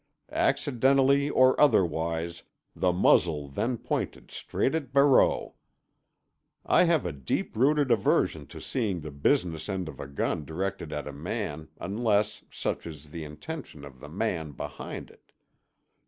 Accidentally 0.33 1.29
or 1.29 1.61
otherwise, 1.61 2.41
the 2.75 2.91
muzzle 2.91 3.47
then 3.47 3.77
pointed 3.77 4.31
straight 4.31 4.73
at 4.73 4.91
Barreau. 4.91 5.53
I 6.65 6.85
have 6.85 7.05
a 7.05 7.11
deep 7.11 7.55
rooted 7.55 7.91
aversion 7.91 8.47
to 8.47 8.59
seeing 8.59 9.01
the 9.01 9.11
business 9.11 9.69
end 9.69 9.87
of 9.87 9.99
a 9.99 10.07
gun 10.07 10.43
directed 10.43 10.91
at 10.91 11.05
a 11.07 11.13
man 11.13 11.69
unless 11.79 12.41
such 12.49 12.87
is 12.87 13.11
the 13.11 13.23
intention 13.23 13.85
of 13.85 13.99
the 13.99 14.09
man 14.09 14.53
behind 14.53 15.11
it. 15.11 15.33